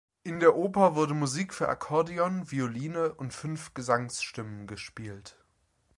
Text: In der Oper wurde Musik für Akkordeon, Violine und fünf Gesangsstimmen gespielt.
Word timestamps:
In 0.23 0.39
der 0.39 0.55
Oper 0.55 0.95
wurde 0.95 1.13
Musik 1.13 1.53
für 1.53 1.69
Akkordeon, 1.69 2.49
Violine 2.49 3.13
und 3.13 3.35
fünf 3.35 3.75
Gesangsstimmen 3.75 4.65
gespielt. 4.65 5.37